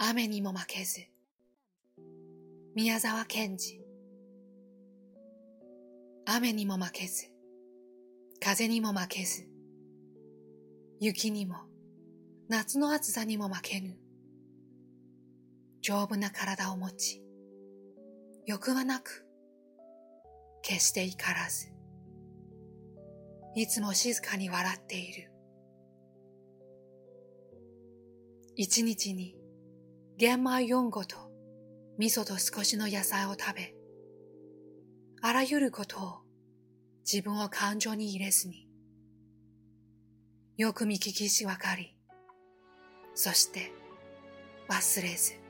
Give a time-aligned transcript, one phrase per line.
[0.00, 1.00] 雨にも負けず
[2.76, 3.80] 宮沢賢治。
[6.24, 7.24] 雨にも負けず
[8.38, 9.48] 風にも負けず
[11.00, 11.56] 雪にも
[12.48, 13.96] 夏の暑さにも負けぬ。
[15.82, 17.20] 丈夫な体を持ち
[18.46, 19.26] 欲はなく
[20.62, 21.72] 決して怒らず
[23.56, 25.32] いつも静かに笑っている。
[28.54, 29.37] 一日に
[30.18, 31.16] 玄米4個と
[31.96, 33.72] 味噌と少しの野菜を食べ、
[35.22, 36.18] あらゆることを
[37.06, 38.66] 自分を感情に入れずに、
[40.56, 41.94] よく見聞きしわかり、
[43.14, 43.70] そして
[44.68, 45.47] 忘れず。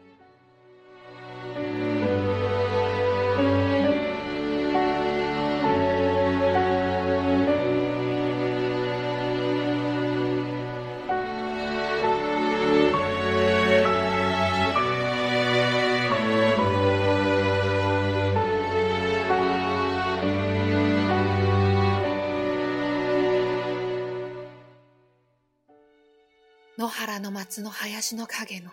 [26.78, 28.70] 野原の松の林の影の。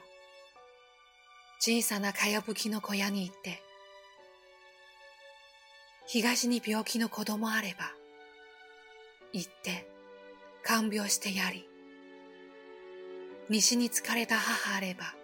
[1.60, 3.64] 小さなかやぶきの小屋に行って、
[6.06, 7.92] 東に病気の子供あれば、
[9.34, 9.90] 行って
[10.62, 11.68] 看病してやり、
[13.50, 15.16] 西に疲れた母あれば、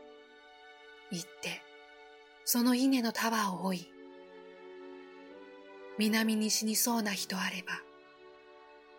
[1.11, 1.61] 行って
[2.45, 3.91] その稲の束を追い、
[5.99, 7.73] 南西にそうな人あれば、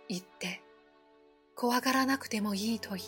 [0.09, 0.63] 行って
[1.57, 3.03] 怖がらなくてもいいと言い、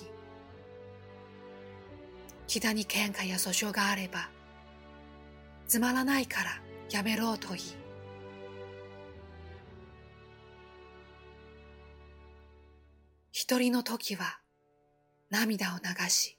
[2.47, 4.28] 北に喧嘩や訴訟があれば、
[5.66, 6.60] つまらないから
[6.91, 7.60] やめろうと言い、
[13.32, 14.38] 一人の時は
[15.31, 16.38] 涙を流し、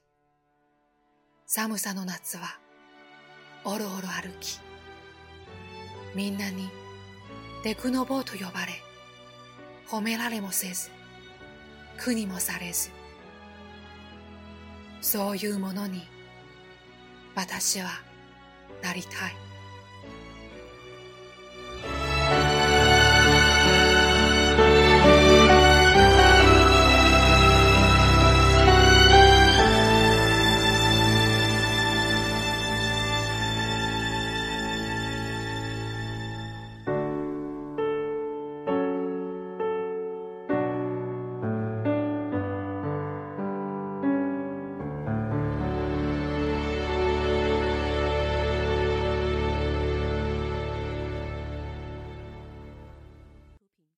[1.45, 2.59] 寒さの夏は
[3.63, 4.59] おろおろ歩き、
[6.13, 6.69] みんなに
[7.63, 8.73] デクノボーと呼ばれ、
[9.89, 10.89] 褒められもせず、
[11.97, 12.91] 苦にもされず、
[15.05, 16.01] そういうものに
[17.35, 17.89] 私は
[18.81, 19.11] なりたい。